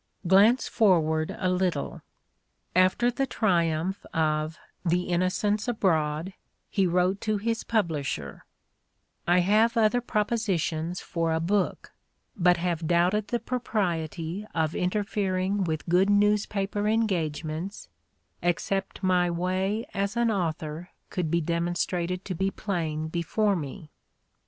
[0.25, 2.01] ^ Glance forward a little.
[2.75, 6.33] After the triumph of "The Innocents Abroad,"
[6.71, 8.43] he wrote to his publisher:
[9.27, 11.91] "I have other propositions for a book,
[12.35, 17.87] but have doubted the propriety of interfering with good newspaper engage ments,
[18.41, 23.91] except my way as an author could be demon strated to be plain before me."